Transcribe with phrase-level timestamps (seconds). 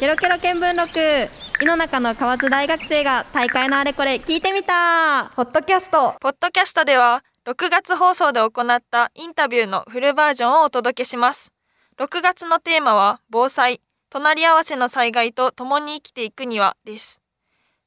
[0.00, 1.30] ケロケロ見聞録。
[1.62, 5.30] 井の中の河津大学生が大会のあれこれ聞いてみた。
[5.36, 6.16] ポッドキャスト。
[6.20, 11.52] ポッドキャストでは6月放送で行ったインタビューのフルバージョンをお届けします。
[11.96, 13.80] 6月のテーマは防災。
[14.10, 17.20] 隣り合わせの災害と共に生きていくにはです。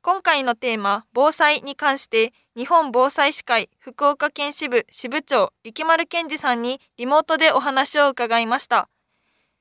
[0.01, 8.87] 今回のテーマ防災に関して日本防災士会福岡県支部支部長力丸健二さんにリモートでお話を伺いました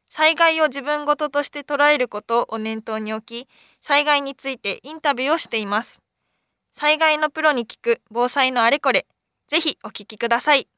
[0.09, 3.49] 災害を自分事として捉えることを念頭に置き、
[3.81, 6.01] 災害についてインタビューをしています。
[6.73, 9.07] 災害のプロに聞く防災のあれこれ、
[9.49, 10.69] ぜひお聞きください。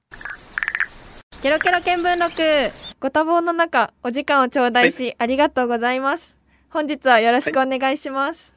[1.42, 6.36] ケロケロ見聞録ご多忙の中、お時間を頂戴し、はい、ありがとうございます。
[6.68, 8.56] 本日はよろしくお願いします。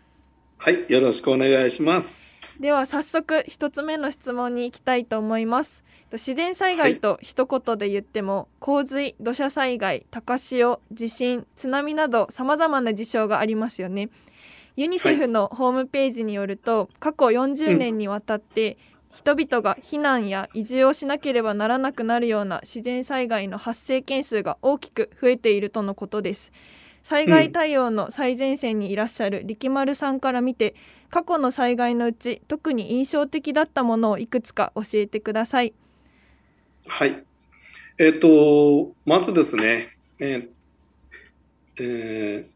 [0.57, 2.30] はい、はい、よろしくお願いします。
[2.61, 5.83] では早速一つ目の質問に行きたいと思います。
[6.11, 14.09] 自然災害と一言で言っても、はい、洪水土砂災害高潮地震津波などさまざまな事象がありますよね。
[14.75, 18.77] ユニセフのホームページによると、はい、過去40年にわたって、
[19.11, 26.51] 人々が避難や移住をしなければならなくなるような自然災害の発生件数が大きく増えているとのことです。
[27.03, 30.75] 災害対応の最前線にいらっしゃる力丸さんから見て
[31.09, 35.73] 過去の災害のうち特に印象的だったものをいくつか教えてください。
[36.87, 37.23] はい。
[37.97, 40.49] えっ、ー、と、まずですね、えー
[41.79, 42.51] えー、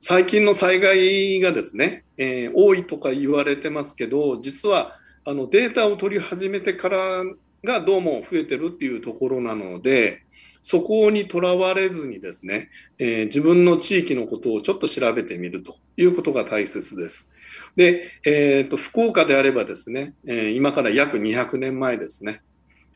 [0.00, 7.24] 最近の災害がですね、えー、多いとか言われてますけど、実はあのデータを取り始めてから
[7.64, 10.22] がどうも増えてるっていうところなので、
[10.62, 17.34] そこにとらわれずにですね、えー、自分の地域のことをちょっと調べてみるということが大切です。
[17.76, 22.42] で、えーと、福岡であればですね、えー、今から約200年前ですね、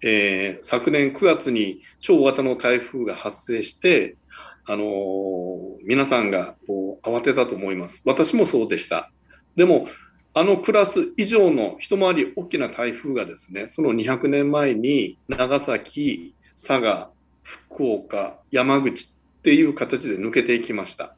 [0.02, 4.16] えー、昨年9月に超大型の台風が発生して、
[4.66, 4.88] あのー、
[5.84, 8.02] 皆さんがこう慌てたと思います。
[8.06, 9.10] 私もそうでした。
[9.54, 9.86] でも、
[10.34, 17.11] あのクラス以上の一回り大きな台風がですね、その200年前に長崎、佐賀、
[17.42, 19.04] 福岡、山口
[19.38, 21.16] っていう形で抜けていきました。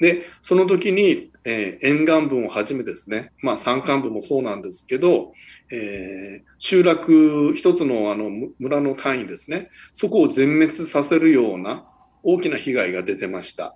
[0.00, 5.32] で、その時に、えー、沿岸部をはじめですね、まあ山間部もそうなんですけど、
[5.70, 11.86] えー、集落一つのあの村の単位ですね、そこを全滅させるような
[12.22, 13.74] 大きな被害が出てました。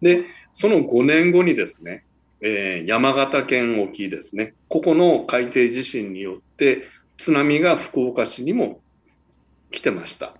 [0.00, 2.04] で、その5年後にですね、
[2.40, 8.80] えー、山形県沖ですね、ここの海底地震によって津波が福岡市にも
[9.70, 10.34] 来てました。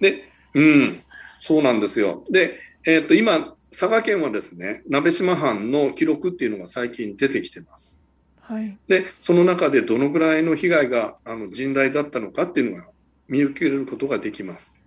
[0.00, 0.98] で、うん、
[1.40, 2.24] そうなんですよ。
[2.30, 8.04] で、えっ、と、今、佐賀県はですね、鍋島藩の記録っていうのが最近出てきてます。
[8.40, 12.88] はい、で、その中でどのぐらいの被害があの甚大だったのかっていうのが
[13.28, 14.84] 見受けることができます。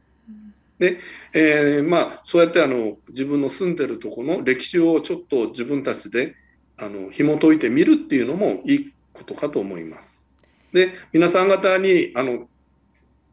[0.79, 0.97] で、
[1.31, 6.35] えー、まあ、そうやってあの自分の住んでるとこの歴史をちょっと自分たちで
[6.75, 10.27] あの紐解いてみるっていうのもいいことかと思います。
[10.73, 12.49] で、皆さん方にあの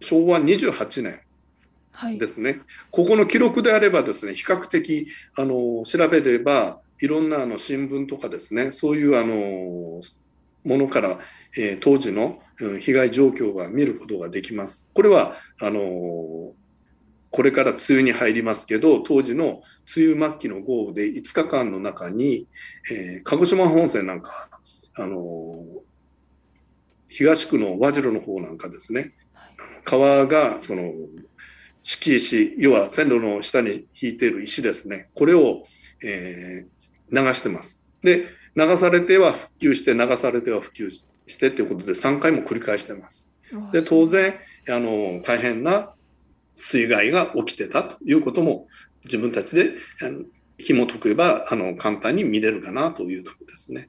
[0.00, 2.60] 昭和28年ですね、はい、
[2.91, 10.00] ここの記録であればですね比較的あの調べればいろんなあの新聞とかですねそういうあの
[10.64, 11.19] ものから、
[11.56, 12.41] えー、当時の
[12.81, 14.91] 被害状況が見ることができます。
[14.92, 16.53] これはあの
[17.30, 19.62] これから梅雨に入りますけど当時の
[19.97, 22.48] 梅雨末期の豪雨で5日間の中に、
[22.91, 24.48] えー、鹿児島本線なんか
[24.94, 25.54] あの
[27.09, 29.12] 東区の和白の方なんかですね
[29.88, 30.93] 川がその
[31.82, 35.09] 敷石、要は線路の下に引いている石ですね。
[35.15, 35.65] これを、
[36.03, 37.88] えー、流してます。
[38.03, 41.04] で、流されては復旧して、流されては復旧し
[41.38, 43.34] てということで3回も繰り返してます。
[43.72, 44.34] で、当然、
[44.69, 45.94] あの、大変な
[46.54, 48.66] 水害が起きてたということも
[49.04, 49.71] 自分たちで
[50.59, 53.88] 紐解けばあの簡単に見れるかなというところですね。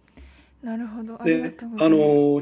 [0.61, 1.17] なるほど。
[1.23, 2.41] で、あの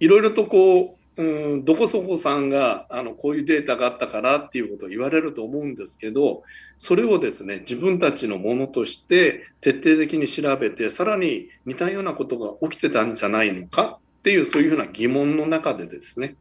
[0.00, 6.44] いろいろとこううん、どこそこさんがあのこういうデータがあったからっていうことを言われると思うんですけど
[6.78, 16.36] それをですね自分たちのものとして徹底的に調べてさらに似たようなことが起きてたんじゃないのかっていうそういうふうな疑問の中でですね、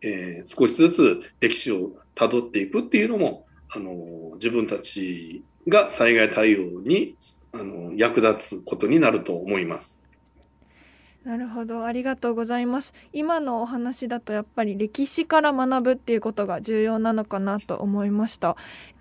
[0.00, 7.16] えー、少しずつ歴史をたどっていくっていうのもあの自分たちが災害対応に
[7.52, 10.09] あの役立つことになると思います。
[11.24, 11.84] なるほど。
[11.84, 12.94] ありがとうございます。
[13.12, 18.56] 今のお話だとやっぱり歴史から学ぶっていうことが重要なのかなと思いました。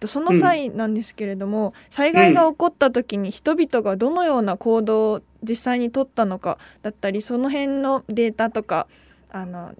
[0.06, 8.88] その際なんですけれども、うん、災害が起こった時に人々がどのような行動を実際に取ったのかだったりその辺のデータとか
[9.32, 9.74] あの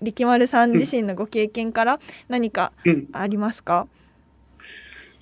[0.00, 2.72] 力丸さん自身のご経験から何か
[3.12, 4.01] ありますか、うん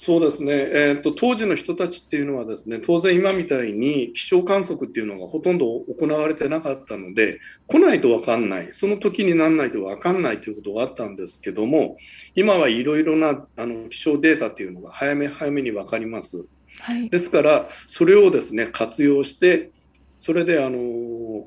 [0.02, 8.73] そうですね、えーと、当時の人たちっていうのはですね当然今みたいに気象観測っていうのがほとんど行われてなかったので来ないと分かんない。
[8.73, 11.99] その時にならないと分かんないということがあったんですけども
[12.35, 16.46] 今はいろいろなあの気象データっていうのが早め早めに分かります。
[16.79, 19.70] はい、ですからそれをですね活用して
[20.19, 21.46] それであの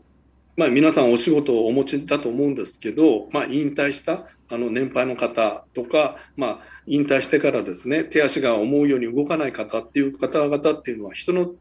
[0.56, 11.54] まあ、皆さんお仕事をお持ちだと思うんですけど、まあ、引退したあの年配の方とか、まあ、引退してからですね手足が思うように動かない方っていう方々っていうのは人の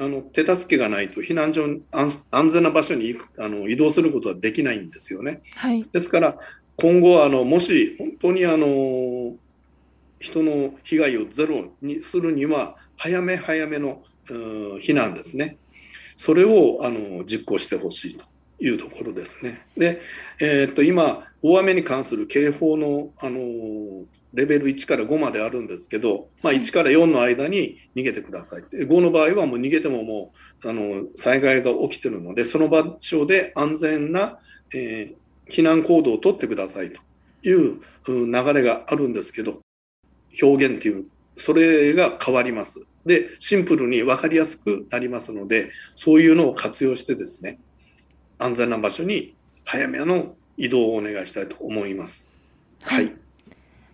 [0.00, 5.40] あの手助けがないと避難所安全な場所にあの移動することはできないんですよね。
[5.54, 6.36] はい、ですから
[6.76, 9.36] 今後あのもし本当にあの
[10.18, 15.58] 人の被害をゼロにするには早め早めの避難ですね。
[16.16, 18.24] それをあの実行してほしいと
[18.66, 19.66] いうところですね。
[19.76, 20.00] で、
[20.40, 28.62] えー、っと今大雨に関する警報のあのレベル1から5まであるんですけど、まあ、1から4の間に逃げてください。
[28.62, 30.32] 5の場合はもう逃げてもも
[30.64, 34.38] うあの災害が起きてるのでその場所で安全な、
[34.74, 37.00] えー、避難行動をとってくださいと
[37.48, 39.60] いう流れがあるんですけど
[40.42, 41.06] 表現っていう
[41.36, 42.88] それが変わります。
[43.06, 47.58] でシンプルに分かりやすくなりますのでそういうのを活用してですね
[48.38, 49.34] 安全な場所に
[49.64, 52.36] 早めの移動をお願いしたいと思います。
[52.82, 53.16] はい、はい。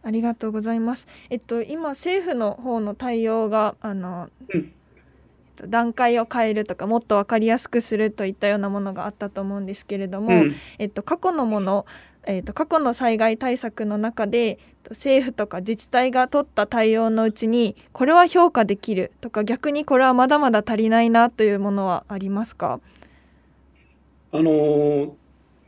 [0.02, 1.06] ありがとうございます。
[1.28, 4.72] えっと今政府の方の対応があの、うん、
[5.68, 11.84] 段階を変えるとかもっと分かりやすくするといったようなものがあったと思うんですけれども、うん、えっと過去のもの
[12.26, 14.58] えっと過去の災害対策の中で
[14.88, 22.80] 政府とか自治体が取った対応のうちにこれは評価できるとか逆にこれはまだまだ足りないなというものはありますか？
[24.32, 25.16] あの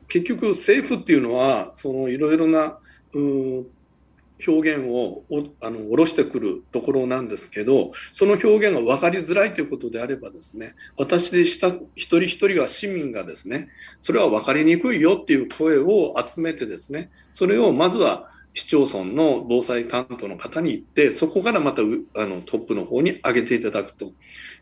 [0.08, 2.78] 結局政府っていうのはそのいろいろな
[3.14, 5.24] 表現を
[5.60, 13.68] あの下ろしてくるところなんですけどその表現が分かりづらいということであればですね私でした一人一人が市民がですね
[14.00, 21.84] それは分かりにくいよっていう声を集めてですねそれをまずは市町村の防災担当の方に行ってそこからまたあ
[22.26, 24.12] のトップの方に上げていただくと。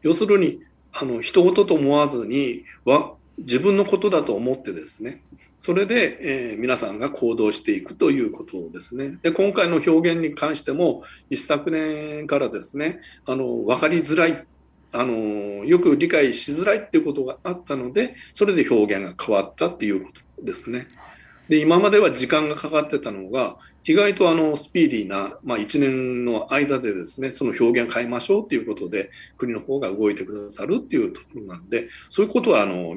[0.03, 0.61] 要するに
[0.93, 5.23] あの人事と思わずにわ自分のことだと思ってですね
[5.59, 9.19] それで、えー、皆さんが行動していくということですね。
[9.23, 14.47] で今回の表現に関しても一昨年からですねあの分かりづらい
[14.93, 20.87] あのよく理解しづらいっていうことがあったのでそれで表現が変わったっていうことですね。
[21.51, 32.95] で今までは時間がかかってたのが意外とあのスピーディーな、まあ、1年の間でですねその表現変えましょうということで国の方が動いてくださるっていうところなんでそういうことはあの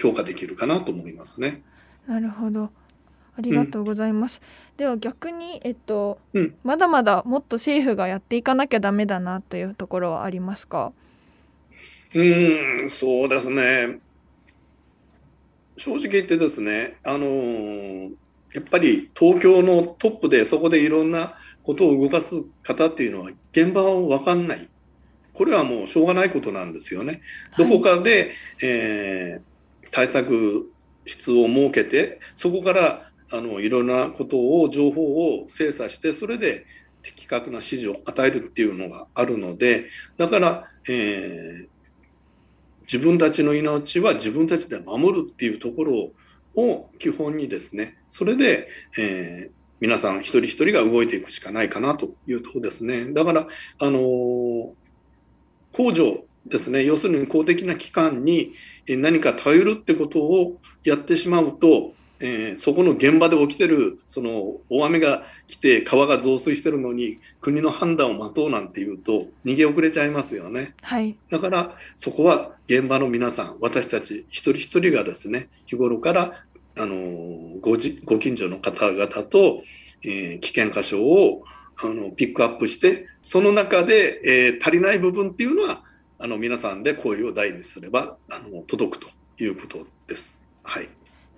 [0.00, 1.62] 評価できるかなと思いますね。
[2.06, 2.70] なるほど。
[3.36, 4.40] ありがとうございます。
[4.42, 10.92] うん、では逆に、えっと、うん、まだまだもっと政府がやっていかなきゃダメだなというところはありますか？
[12.14, 12.22] う
[12.86, 14.00] んそうですね。
[15.76, 18.10] 正直言ってですねあのー、
[18.54, 24.68] やっぱり東京のトップでそこでいろんなことを動かす方っていうのは現場を分かんない。
[25.34, 27.20] これはもうしょうがないことなんですよね。
[27.56, 29.42] どこかで、えー、
[29.90, 30.70] 対策
[31.06, 36.66] 室を設けてそこからあのいろんなことを情報を精査してそれで
[37.02, 39.86] 的確な指示を与えるっていうのがあるので
[40.16, 41.68] だから、えー、
[42.82, 46.10] 自分たちの命は自分たちで守るっていうところ
[46.56, 53.12] を基本にですねそれで、えー、皆さん一人一人が動いていくしかないかなというところですね。
[53.12, 53.46] だから
[53.78, 54.72] あのー、
[55.72, 56.84] 工場ですね。
[56.84, 58.54] 要するに公的な機関に
[58.88, 76.32] 何か頼るってことをやってしまうと、えー、そこの現場で起きてるその大雨が来て川が増水してるのに国の判断を待とうなんていうと逃げ遅れちゃいますよね、はい、だからそこは現場の皆さん私たち一人一人がですね日頃から
[76.76, 79.62] あのごじご近所の方々と、
[80.02, 81.44] えー、危険箇所を
[81.80, 85.82] あのピックアップしてその中で、えー、足りない部分っていうのは
[86.20, 89.08] あの皆さんで声を大にすればあの届くと
[89.38, 90.44] いうことです。
[90.64, 90.88] はい。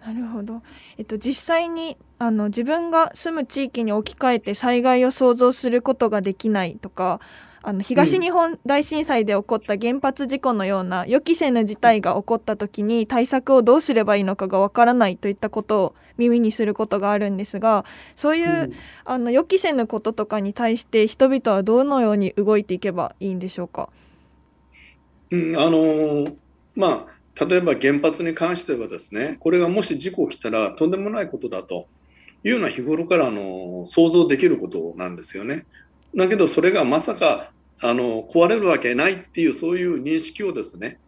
[0.02, 0.62] なるほど。
[0.96, 7.20] えっと実際にあの自分が住む地域に置き換えて災害を想像することができないとか、
[7.62, 17.84] あの東日本大震災で起こった原発事故のような予期せぬ事態が起こった時に対策をどうすればいいのかがわからないといったことを耳にすることがあるんですが
[18.16, 18.72] そういう、うん、
[19.04, 23.90] あの予期せぬこととかに対して人々はどのように動いていけばいいんでしょうか？
[25.30, 26.26] うん、あの
[26.74, 31.86] まあ例えば原発に関してはですねこれがもし事故起きたらとんでもないことだと
[32.44, 35.66] いうのは日頃からの想像できることなんですよね。
[36.14, 40.98] だけどそれがまさかあの壊れるわけないっていうそういう認識をですね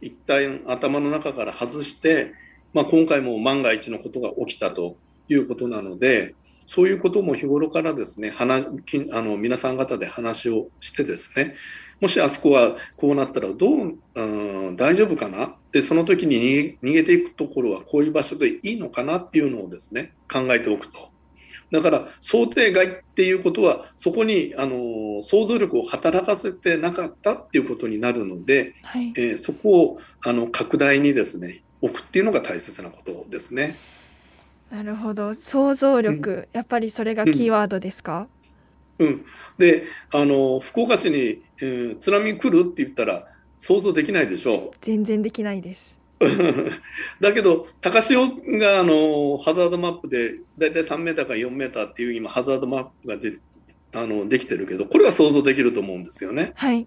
[0.00, 2.32] 一体頭の中から外して、
[2.72, 4.96] まあ、今回も万が一のことが起きたと
[5.28, 6.34] いうことなので
[6.66, 8.66] そういうことも日頃からですね話
[9.12, 11.54] あの皆さん方で話をしてですね
[12.02, 15.54] もしあそこはこうなったらどう、うん、大丈夫かな？
[15.70, 21.10] でその時に逃げていくところはこういう場所でいいのかなっていうのをですね考えておくと。
[21.70, 33.76] だから想定外っていうことはそこにあの想像力を働かせてなかったっていうことになるので、はい、えー、そこをあの拡大にですね置くっていうのが大切なことですね。
[34.70, 35.34] なるほど。
[35.34, 38.26] 想像力、うん、やっぱりそれがキーワードですか、
[38.98, 39.24] うん、うん、
[39.58, 43.24] であの福岡市に、えー、津波来るって言ったら
[43.56, 45.96] 想像できないでしょう全然できないです
[47.20, 48.26] だけど高潮
[48.58, 53.38] があのハザードマップで大体3メーターから4メーターっていう今ハザードマップがで
[53.94, 56.52] あのできてるけどこれは想像できると思うんですよね。
[56.56, 56.86] はい、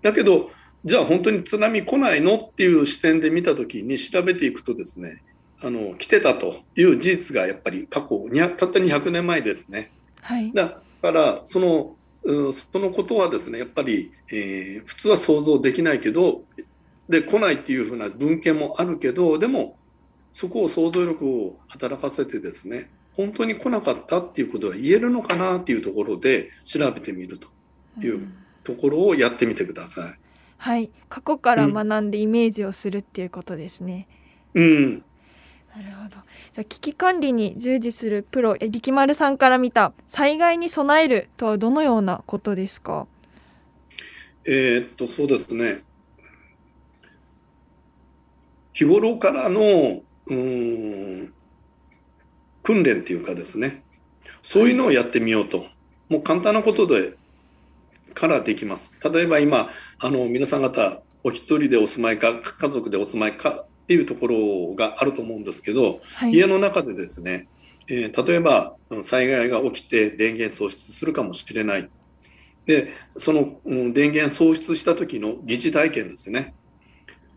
[0.00, 0.50] だけど
[0.84, 5.22] じゃあ本当に津波来ないのっていう視点で見た時に調べていくとですね
[5.60, 9.90] あの来てたという事実がやっぱり過去たった200年前ですね。
[10.22, 16.42] はい、だからそのうん、そのことはですねやっぱり、えー、普通は想像できないけど
[17.08, 19.76] で来ないっていうふうな文献もあるけどでも
[20.32, 27.48] そこを想像力を働かせてですね本当に来なかったっていうことは言えるのかなっていうところで調べてみると
[28.00, 28.28] いう
[28.64, 30.22] ところをやってみてください。
[30.56, 34.06] はい過去から学んでイメージをするっていうことですね。
[34.54, 35.02] うん、なる
[36.02, 36.16] ほど。
[36.52, 43.06] じゃ危機管理に従事するプロえ力丸さんから見た災害に備えるとはどのようなことですか？
[44.44, 45.78] えー、っとそうですね。
[48.74, 51.32] 日頃からのうん
[52.62, 53.82] 訓練っていうかですね
[54.42, 55.66] そういうのをやってみようと
[56.08, 57.14] もう簡単なことで
[58.14, 59.68] からできます例えば今
[59.98, 67.46] あの皆さん方お一人でお住まいか家族でお住まいかっていうところがあると思うんですけど、はい、家の中でですね、
[67.88, 71.90] えー、例えば災害が起きて電源喪失するかもしれない。
[72.64, 76.54] でその、うん、電源喪失した時の疑似体験ですね。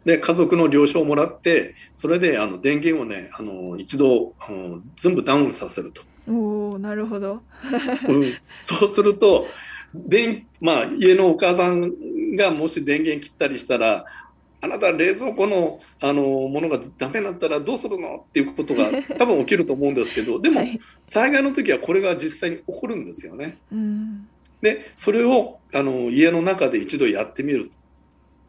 [0.05, 6.03] で家族の了承をもらってそれであの電源をねあの一度あの全部ダウンさせると。
[6.31, 7.41] おなるほど、
[8.07, 9.45] うん、そうすると
[9.93, 14.05] 電、まあ、家のお母さんがもし電源切ったりしたら
[14.61, 18.25] あなた冷蔵庫のあのものがダメになったらどうするの？
[18.29, 23.57] っていうことが 多分起きると思うんですけどでも、はい、災害の時はこれが実際に起こるんですよね。
[23.71, 24.27] うん、
[24.61, 27.71] でそれをあの家の中で一度やってみる。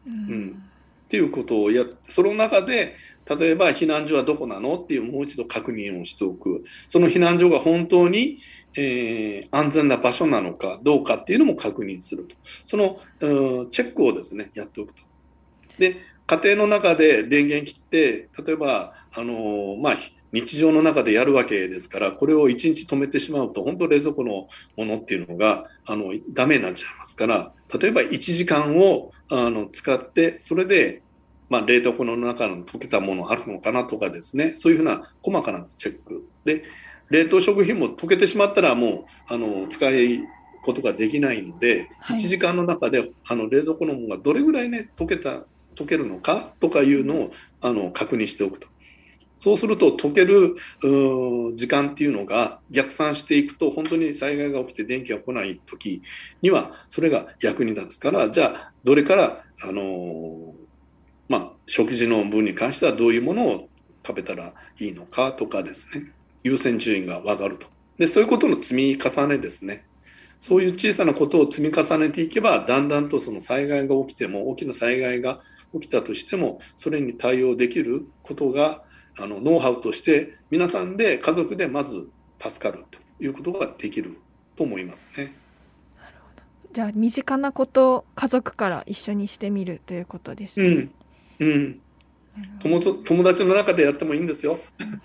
[0.07, 0.63] うん、うん。
[1.07, 2.95] っていうことをやその中で
[3.29, 4.77] 例えば避難所はどこなの？
[4.77, 6.65] っていうもう一度確認をしておく。
[6.87, 8.39] その避難所が本当に、
[8.75, 12.35] えー、安全な場所なのかどうかっていうのも確認すると。
[12.65, 15.06] その、うん、チェックをですねやっておくと。
[15.77, 19.97] で家庭の中で電源切って例えばあのまあ
[20.33, 31.01] 日常の中でやるわけですからこれを1日止めてしまうと本当冷蔵庫のものっていうのがあのダメになっちゃいますから例えば1時間をあの使ってそれで、
[31.49, 36.27] まあ、冷凍庫の中の溶けたものあるのかなとかですねそういうふうな細かなチェック。
[36.43, 36.63] で
[37.09, 40.19] 冷凍食品も溶けてしまったらもうあの使い
[40.61, 45.45] ことができないので、はい、1時間の中であの冷蔵庫のものがどれぐらいね溶けた
[45.77, 46.51] 溶けるのか？
[46.59, 47.31] とかいうのを
[47.61, 48.67] あの確認しておくと。
[49.37, 50.55] そうすると溶ける
[51.55, 56.01] 時間っていうのが逆算していくと本当に災害が起きて電気が来ない時
[56.41, 60.53] にはそれが役に立つからじゃあどれからあのー、
[61.29, 63.69] まあ、食事の分に関してはどういうものを
[64.05, 65.31] 食べたらいいのか？
[65.33, 66.11] とかですね。
[66.43, 67.67] 優先順位が分かると。
[67.99, 69.85] でそういうことの積み重ねですね。
[70.39, 75.41] そういう小さなことを積み重ねていけばだんだんとその災害が起きても大きな災害が
[75.79, 78.83] 起きたとしてもそれに対応できることが
[79.17, 84.17] あのノウハウとして皆さんで家族でまず助かるということができる
[84.55, 85.33] と思いますね。
[85.99, 86.43] なるほど。
[86.71, 90.89] じゃあ身近なことを家族から一緒にしてみるということですね。
[91.39, 91.79] うん、うん。
[92.59, 94.57] 友友達の中でやってもいいんですよ。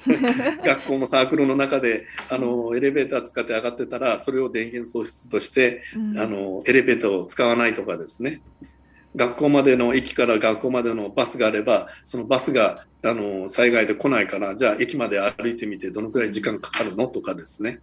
[0.64, 8.42] 学校のサークルの中であのエレベーター使って上がってたらそれを電源喪失として、うん、あのエレベーターを使わないとかですね
[9.14, 17.80] 学校までの駅から学校までのバスがあればそのバスがあの災害で来ないからじゃあ駅まで歩いてみてどのくらい時間かかるのとかですね、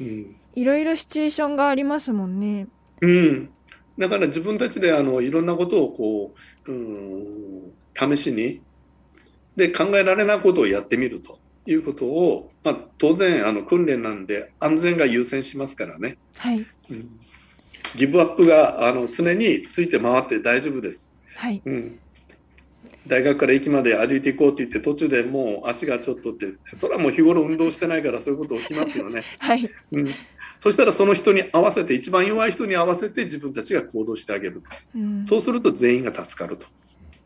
[0.00, 2.66] うん、いろいろシチュエーションがありますもんね。
[3.00, 3.50] うん、
[3.96, 6.34] だから自分たちであのいろんなことをこ
[6.66, 8.60] う、うん、試しに
[9.56, 16.58] で考えられないことをやってみるということを、まあ、当然あの訓練なんで安全が優先しますからね、はい。
[16.58, 17.10] うん、
[17.96, 21.60] ギブアップがあの常について回って大丈夫です、はい。
[21.64, 21.98] うん、
[23.06, 29.68] 大学から駅まで歩いていこうって言って途中でもう足がちょっとってそれはもう日頃運動してないからそういうこと起きますよね、 はい。
[29.92, 30.10] うん、
[30.58, 34.70] そしたらその人に合わせて一番弱い人に合わせて自分たちが行動してあげると。
[34.96, 35.24] うん。
[35.24, 36.66] そうすると全員が助かると。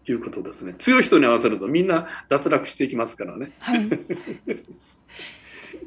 [0.07, 0.75] いうことですね。
[0.75, 3.53] 強い人に合わせるとみんな脱落していきますからね。
[3.61, 3.89] はい。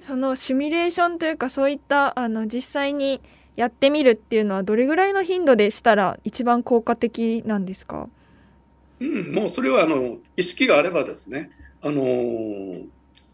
[0.01, 3.21] そのシミュレーションというかそういったあの実際に
[3.57, 8.07] やってみるっていうのはどれぐらいの頻度でしたら一番効果的なんですか？
[9.01, 11.49] うん、もうそれはあの意識があればですね、
[11.81, 12.85] あのー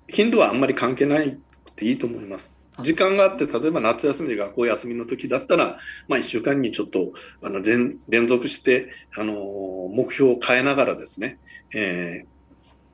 [0.09, 1.37] 頻度はあんまり関係ないっ
[1.75, 2.61] ていいと思います。
[2.81, 5.77] 時間があって、例えば夏休みで学校休みの時だったら、
[6.09, 11.37] まあ、1週間にちょっとあの連連続して、あのー目標を変えながらですね、
[11.73, 12.27] えー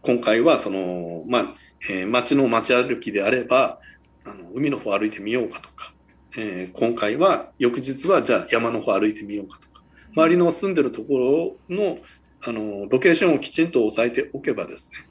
[0.02, 1.54] 今回はその、まあ
[1.90, 3.80] えー街の街歩きであれば
[4.24, 5.94] あの海の方歩いてみようかとか、
[6.42, 9.84] えー今回は翌日はじゃあ山の方歩いてみようかとか。
[10.16, 11.98] 周りの住んでるところの
[12.42, 15.10] あのロケーションをきちんと押さえておけばですね。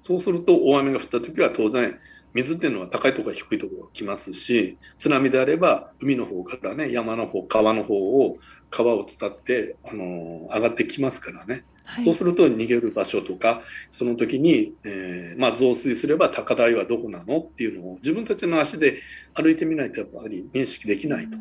[0.00, 1.98] そうすると大雨が降った時は当然
[2.34, 8.36] 水っていうのは高いところ低いところが来ますし津波であれば海の方からね山の方川の方を
[8.70, 12.04] 川を伝ってあの上がってきますからね、はい。
[12.04, 19.00] そうすると逃げる場所とかその時に、えーまあ、増水すれば高台はどこなのっていうのを自分たちの足で
[19.34, 21.36] 歩いてみないとやっぱり認識できないと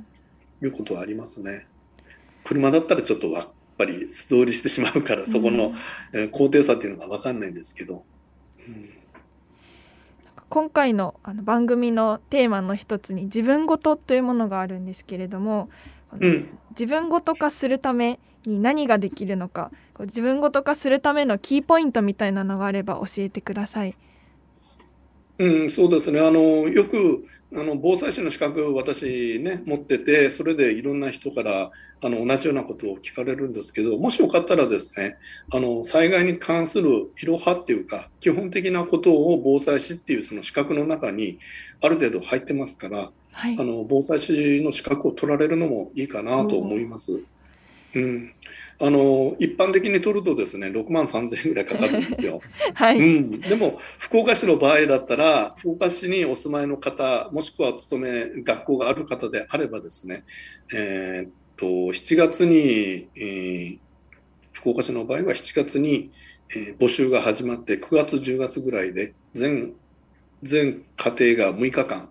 [0.65, 1.67] いうことはありますね。
[2.43, 3.47] 車だったらちょっとやっ
[3.77, 5.73] ぱり素通りしてしまうからそこの、
[6.13, 8.03] えー高低差っていうのが分かんないんですけど、
[8.67, 8.89] うん。
[10.49, 15.69] 今回のあの番組のテーマの一つに自分ごとというものがあるんですけれども、
[16.19, 23.93] うん自分ごと化するために何ができるのかこう自分ごと化するためのキーポイントみたいなのがあれば教えてください。
[25.39, 35.17] うん、そうですねあのよくあの防災士の資格私ね持っててそれでいろんな人からあの同じようなことを聞かれるんですけどもしよかったらですね
[35.51, 41.37] あの災害に関するいろはっていうか基本的なことを防災士っていうその資格の中に
[41.81, 43.57] ある程度入ってますからはい。
[43.59, 47.21] あの防災士の資格を取られるのもいいかなと思います。
[47.95, 48.33] うん、
[48.79, 52.41] あの一般的に取るとですね6万3000円ぐらいかかるんですよ。
[52.73, 60.23] はい、うん、でも福岡市の場合だったら福岡市にお住まいの方もしくはお勤め学校がある方であればですね、
[60.73, 63.77] えーっと7月に、えー
[64.53, 66.11] 福岡市の場合は7月に、
[66.55, 69.73] えー募集が始まって9月10月ぐらいで全
[70.41, 72.09] 全家庭が6日間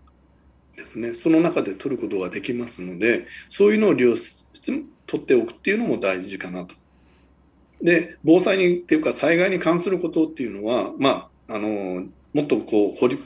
[0.83, 4.73] ですねその中で取ることができますのでそういうのを利用して
[5.07, 6.75] 取っておくっていうのも大事かなと。
[7.81, 13.18] で防災にっていうか災害に関することっていうのは、まあ、あのもっとこう掘り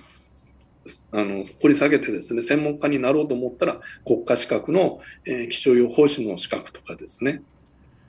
[1.12, 7.42] あの掘り下げてですね専門家になろうと思ったら国家資格の、えー気象予報士の資格とかですね、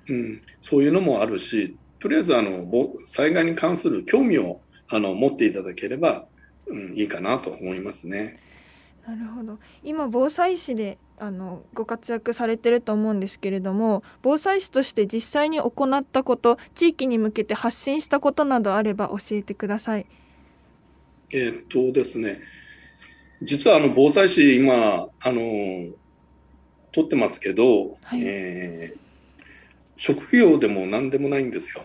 [0.07, 2.65] うん、そういうのもあるしとりあえずあの
[3.05, 6.25] 災害に関する興味をあの持っていただければ、
[6.67, 8.39] うん、いいかなと思いますね。
[9.07, 20.05] なるほど今防災士であのご活躍されてると思うんですけれども防災士として実際に行ったこと地域に向けて発信したことなどあれば教えてください。
[21.33, 22.39] えーっとですね、
[23.41, 25.41] 実はあの防災士今あの
[26.91, 29.07] 取ってますけど、はいえー
[29.99, 31.83] 職業でも何でもないんですよ。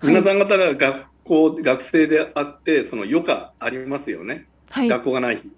[0.00, 4.46] はい皆さん方が学校学生であってその余暇ありますよね。
[4.70, 5.57] はい、学校がない日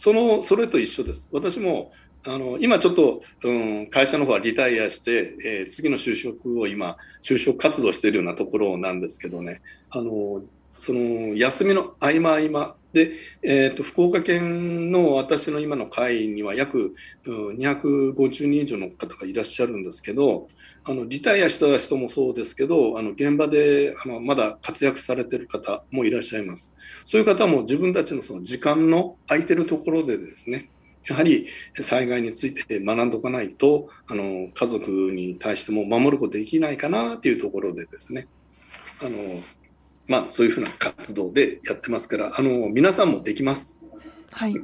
[0.00, 1.28] そのそれと一緒です。
[1.30, 1.92] 私も
[2.26, 9.60] あの今ちょっと、うん、会社の方はリタイアして、えー次の就職を今就職活動しているようなところなんですけどね。
[9.90, 10.40] あの
[10.80, 13.12] その休みの合間合間で、
[13.42, 16.94] えー、と福岡県の私の今の会には約、
[17.26, 20.48] 250人以上の方がいらっしゃるんですけど
[20.84, 26.78] あのリタイアした人もそうですけどあの現場であのまだ活躍されてる方もいらっしゃいます。
[27.04, 30.70] そういう方も自分たちのその時間の空いてるところでですね、
[31.06, 31.46] やはり
[31.78, 38.28] 災害について学んでおかないと、あの家族に対しても守ることできないかなっていうところでですね、
[39.02, 39.10] あの
[40.10, 43.86] まあそういうふうな活動でやってますから、あの皆さんもできます。
[44.32, 44.54] はい、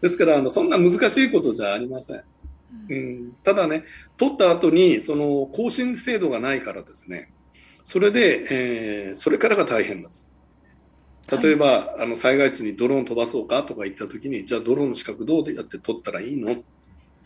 [0.00, 2.22] ですからあのそんな難しいことじゃありません。
[2.90, 3.84] うん、ただね、
[4.16, 7.30] 取った後にその更新制度がないからですね、
[7.84, 10.34] それで、えーそれからが大変です。
[11.30, 16.56] 例えば、あの災害地にドローン飛ばそうかとか言ったときに、じゃあドローンの資格どうやって取ったらいいの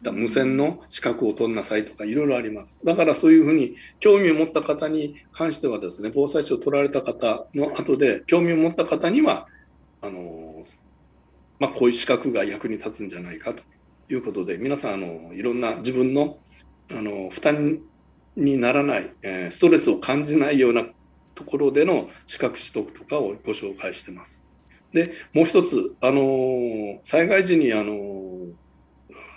[0.03, 2.85] た無線の資格を取んなさいとかいろいろあります。
[2.85, 9.47] だからそういうふうに興味を持った方に関してはですね、防災士を取られた方の後で興味を持った方には、
[10.01, 10.63] あの
[11.59, 13.63] まあ、こういう資格が役に立つんじゃないかと
[14.09, 16.39] いうことで、皆さんあのいろんな自分の
[16.91, 17.79] あの負担
[18.37, 20.85] にならない、え、ストレスを感じないような
[21.35, 24.51] ところでの資格取得とかをご紹介してます。
[24.93, 27.95] で、もう一つ、あの災害時にあの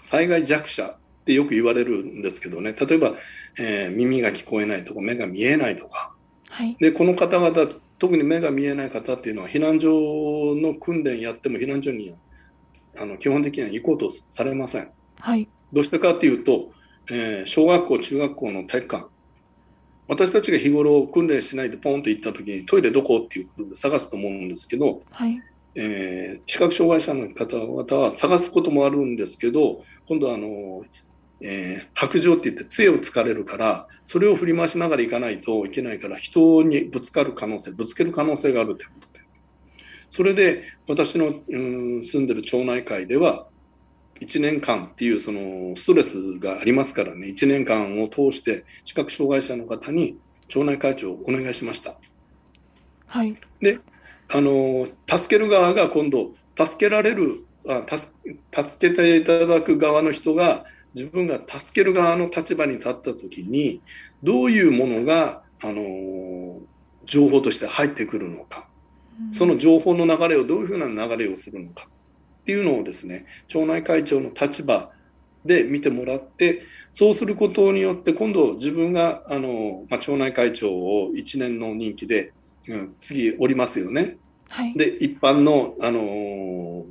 [0.06, 3.14] 災害弱者ってよく言われるんですけどね、例えば、
[3.58, 6.14] えー、耳が聞こえないとか目が見えないとか、
[6.50, 12.14] はい、でこの方々特に目が見えない方っていうのは避難所の訓練やっても避難所に
[12.98, 14.90] あの基本的には行こうとされません。
[15.20, 16.72] はい、どうしてかっていうと、
[17.10, 19.08] えー、小学校中学校の体育館。
[20.08, 25.42] 私たちが日頃訓練しないでポンと行った時にトイレどこっていうことで探すと思うんですけど、はい、
[25.74, 30.86] えー、視覚障害者の方々は探すこともあるんですけど今度はあの、
[31.42, 39.26] えー、白状って言って杖をつかれるからそれを振り回しながら行かないといけないから人にぶつかる可能性ぶつける可能性があるということで
[40.10, 43.48] それで私の、うん、住んでる町内会では
[44.22, 51.96] 1年間っていうそのストレスがありますからね1年間を通して視覚障害者の方に町内会長をお願いしました。
[53.08, 53.80] はい、で
[54.30, 57.55] あの助ける側が今度助けられるあ
[58.52, 63.82] 助けていただく側の人が自分が助ける側の立場に立った時に
[64.24, 66.62] どういうものがあの
[67.06, 68.68] 情報として入ってくるのか、
[69.32, 71.88] その情報の流れをどういうふうな流れをするのか。
[71.88, 74.92] っていうのをですね町内会長の立場
[75.44, 76.62] で見てもらって
[76.94, 82.34] そうすることによって今度自分があの、まあ、町内会長を1年の任期で、
[82.70, 84.18] うん、次おりますよね。
[84.50, 86.86] はい、で一般の、あの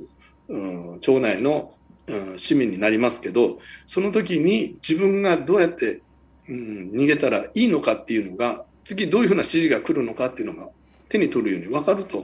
[0.47, 1.73] うん、町内の、
[2.07, 6.01] うん、市民になりますけどその時に自分がどうやって、
[6.47, 10.69] うん、逃げたらいいのかっていうのが次どういうふうな指示が来るのかっていうのが
[11.09, 12.23] 手に取るように分かると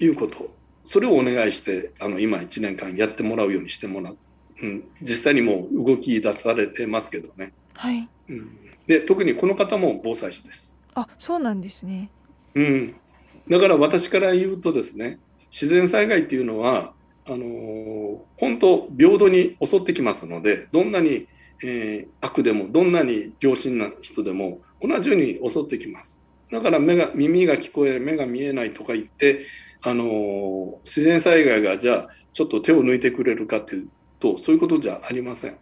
[0.00, 4.16] いうことそれをお願いしてあの今1年間やってもらうようにしてもらう、
[4.62, 7.52] うん、実際にもう動き出されてますけどね。
[7.74, 10.82] はい、うん、で特にこの方も防災士です。
[10.94, 12.10] あそうなんですね。
[12.54, 12.94] うん、
[13.48, 15.18] だから私から言うとですね
[15.50, 16.92] 自然災害っていうのは
[17.26, 21.26] あのー、本当平等に襲ってきますのでどんなに、
[21.62, 26.26] えー、悪でもどんなに良心な人でも同じように襲ってきます。
[26.50, 29.46] だから目が耳が聞こえ目が見えないとか言って
[29.82, 33.88] あの自然災害がじゃあちょっと手を抜いてくれるかっていう
[34.20, 35.56] とそういうことじゃありません。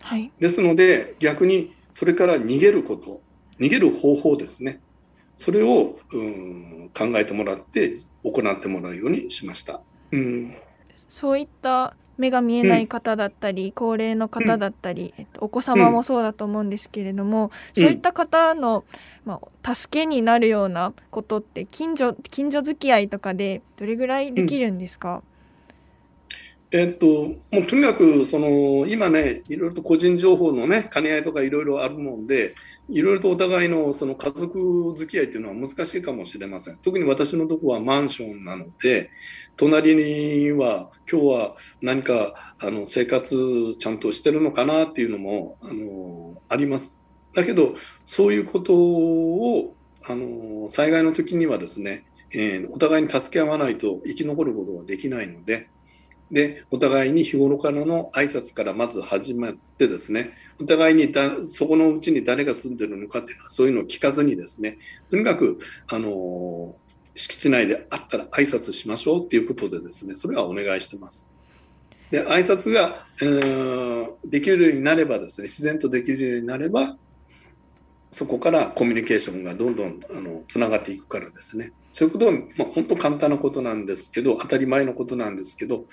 [0.00, 3.20] はい、ですので逆にそれから逃げること
[3.58, 4.80] 逃げる方法ですね
[5.36, 9.80] それをうん考えてもらって行ってもらうようにしました。
[10.10, 10.54] うん、
[11.12, 18.84] そういった目が見えない方だったり、うん、高齢の方だったり、えっと、お子様もそうだと思うんですけれども、うん、そういった方の、
[19.26, 25.22] まあ、助けになるようなことって近所近所付き合いとかでどれぐらいできるんですか、
[26.74, 32.54] えっと、もうとにかくその今ね、いろいろと個人情報のね、兼ね合いとかいろいろあるので、
[32.88, 36.78] いろいろとお互いのその家族付き合いっていうのは難しいかもしれません。
[36.78, 39.10] 特に私のとこはマンションなので、
[39.58, 47.02] 隣には今日は何かあの生活ちゃんとしてるのかなっていうのもあのあります。
[47.34, 47.74] だけど、
[48.06, 55.68] そういうことをあの災害の時にはですね、えー、お互いに助け合わないと生き残ることはできないので、
[56.32, 64.78] で、お互いに日頃からの挨拶からまず始まってですね、お互いにだそこのうちに誰が住んでるのかっていうのは、そういうのを聞かずにですね、
[65.10, 66.74] とにかく、あの
[67.14, 71.30] 敷地内であったら挨拶しましょうっていうことでですね、それはお願いしてます。
[72.10, 76.96] で、挨拶が、えー、できるようになればですね、自然とできるようになれば、
[78.10, 81.72] そこからコミュニケーションがどんどんあのつながっていくからですね。
[81.92, 85.86] そういうことは、まあ、本当簡単なことなんですけど、当たり前のことなんですけど、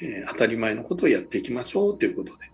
[0.00, 2.50] えー、当たり前のことをやっていきましょうということで、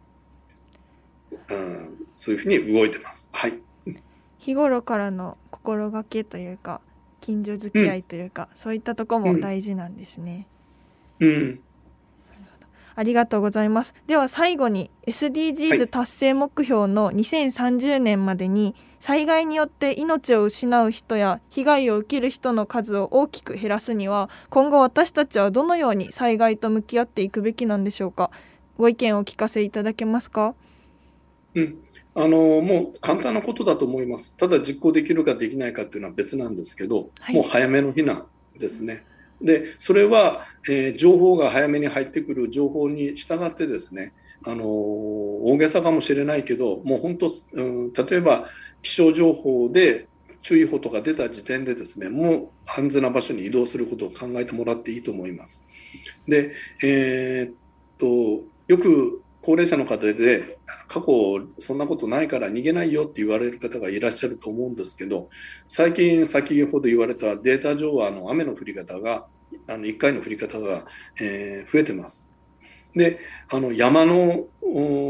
[1.51, 3.31] うん、そういうふうに動いてます。
[3.33, 3.55] はい。
[4.39, 6.81] 日頃からの心がけというか、
[7.21, 10.47] 近所付き合いというか、うん、そういったとこも大事なんですね。
[11.21, 11.61] うん、うん
[12.95, 13.95] ありがとうございます。
[14.07, 28.31] では最後に SDGs 達成目標の2030年までに災害によって命を失う人や被害を受ける人の数を大きく減らすには今後私たちはどのように災害と向き合っていくべきなんでしょうか？
[28.79, 30.55] ご意見をお聞かせいただけますか？
[31.57, 31.79] うん
[32.15, 34.37] あのもう簡単なことだと思います。
[34.37, 39.05] ただ実行できるかできないかっていうのは別なんですけど、はい、もう早めの避難ですね。
[39.41, 44.13] でそれは、えー、情報が早めに入ってくる情報に従ってですね、
[44.45, 48.49] あの大げさかもしれないけど、もう本当、うん、例えば
[48.83, 50.09] 気象情報で
[50.43, 55.69] 注意報とか出た時点でですね、もう安全な場所に移動することを考えてもらっていいと思います。
[56.27, 56.53] で、
[56.83, 57.55] えー、っ
[57.99, 65.31] と、よく高齢者の方で、過去そんなことないから逃げないよって言われる方がいらっしゃると思うんですけど、
[65.69, 69.27] 最近先ほど言われたデータ上はあの雨の降り方が、
[69.69, 70.87] あの1回の降り方が、
[71.21, 72.32] えー、増えてます。
[72.95, 74.47] で、あの山の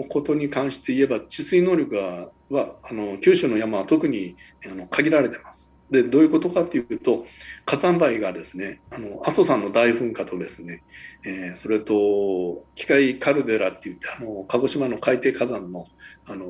[0.08, 4.36] ことに関して言えば、治水能力ははあの九州の山は特に
[4.70, 5.72] あの限られてます。
[5.90, 7.26] でどういうことかっていうと
[7.66, 10.82] 火山灰がですねあの阿蘇山の大噴火とですね、
[11.22, 15.86] えー、それと機械カルデラっていってあの鹿児島の海底火山の
[16.24, 16.46] あの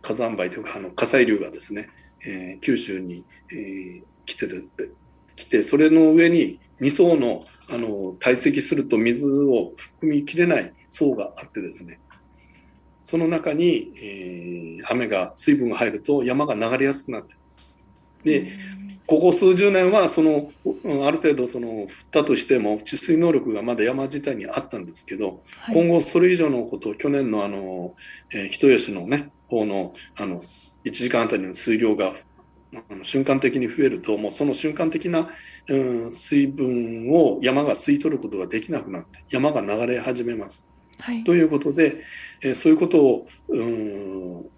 [0.00, 1.88] 火山灰というかあの火砕流がですね、
[2.24, 4.86] えー、九州に、えー、来てですね
[5.34, 12.00] 来てそれの上に2層のあの堆積すると水を含みきれない層があってですね。
[13.04, 17.80] その中に、えー、雨が水分が入ると山が流れやすくなっています。
[18.24, 18.48] で
[19.06, 20.52] ここ数十年はその
[21.04, 27.94] ある程度その降ったとしても治水能力がまだ山自体にあったんですけど、はい、今後それ以上のことを去年のあの、
[28.32, 32.14] えー、人吉のね方のあの1時間あたりの水量が
[33.02, 35.28] 瞬間的に増えるともうその瞬間的な、
[35.68, 40.72] うん、水分を山が吸い取ることができなくなって山が流れ始めます。
[41.00, 42.04] はい、ということで、
[42.42, 44.50] えー、そういうことを、うん、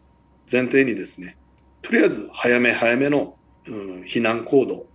[0.51, 1.37] 前提にですね
[1.81, 4.87] とりあえず早め早めのうん、避難行動。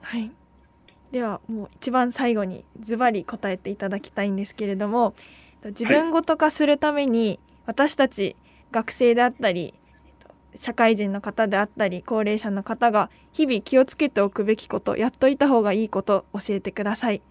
[0.00, 0.30] はい。
[1.10, 5.14] ではもう一番最後にズバリ答えていただきたいんですけれども
[5.62, 8.34] 自分ごと化するために私たち
[8.70, 9.74] 学生であったり
[10.56, 17.22] 社会人の方であったり高齢者の方が日々気をつけておくべきことやっといた方がいいこと教えてください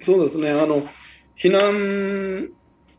[0.00, 0.82] そうですねあの
[1.36, 2.50] 避難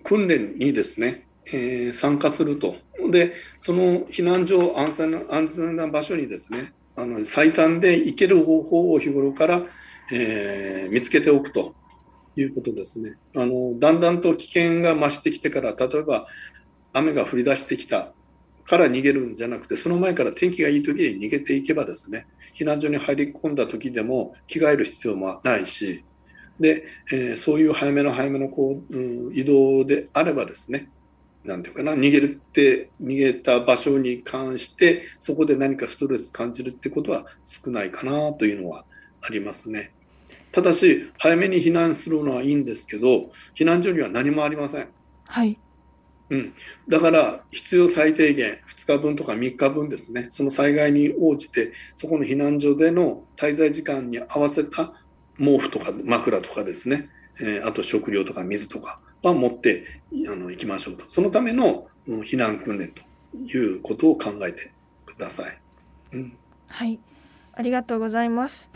[0.04, 2.76] 訓練にですねえー、参加すると。
[3.12, 9.64] で、その避難所、安全な安全な場所にですね、あの最短で行ける方法を日頃から、
[10.12, 11.74] えー、見つけておくと
[12.36, 13.18] いうことですね。
[13.36, 16.28] あのだんだんと危険が増してきてから、例えば
[16.94, 18.14] 雨が降り出してきた
[18.66, 26.04] から逃げるんじゃなくて、その前から天気がいい時に逃げていけばですね、避難所に入り込んだ時でも着替える必要もないし、
[26.60, 30.90] で、えー、そういう早めの早めのこう、うん、移動であればですね、
[31.44, 38.86] なんていうかな逃げるって逃げた場所に関してそこで何かストレス感じるってことは少ないかなというのは
[39.22, 39.92] ありますね。
[40.52, 44.88] ただし早めに避難するのはいいんですけど避難所には何もありません。
[45.28, 45.58] はい。
[46.30, 46.54] うん、
[46.88, 54.94] だから必要最低限2日分とか3日分ですねその災害に応じてそこの避難所での滞在時間に合わせた
[55.38, 57.10] 毛布とか枕とかですね、
[57.42, 61.06] えー、あと食料とか水とかは持ってあの行きましょうと。
[61.08, 63.02] そのための、うん、避難訓練と
[63.38, 64.72] いうことを考えて
[65.06, 65.58] ください。
[66.14, 66.38] うん、
[66.70, 67.00] はい、
[67.54, 68.70] ありがとうございます。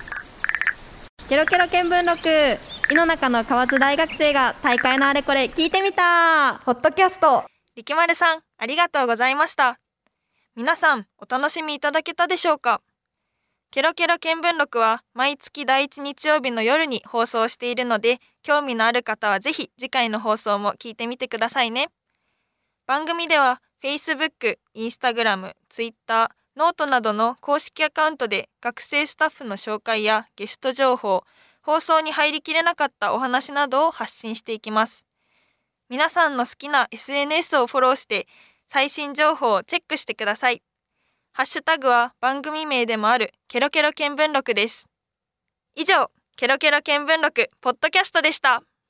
[1.29, 6.59] ケロケロ見聞録井の中の河津大学生が大会のあれこれ聞いてみた。
[6.59, 7.43] ホットキャスト。
[7.75, 9.77] 力丸さんありがとうございました。
[10.55, 12.79] 皆さんお楽しみいただけたでしょうか？
[13.71, 21.89] ケロケロ見聞録は毎月第1日曜日の夜に放送しているので、興味のある方はぜひ次回の放送も聞いてみてくださいね。
[22.85, 31.25] 番組では Facebook、Instagram、Twitter、 note などの公式アカウントで学生スタッフの紹介やゲスト情報、
[31.67, 35.05] 放送に入りきれなかったお話などを発信していきます。
[35.89, 38.25] 皆さんの好きな SNS をフォローして
[38.67, 40.63] 最新情報をチェックしてください。
[41.33, 44.87] ハッシュタグは番組名でもあるケロケロ見聞録です。
[45.75, 48.63] 以上、ケロケロ見聞録ポッドキャストでした。